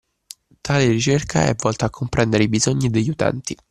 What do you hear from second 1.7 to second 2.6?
a comprendere i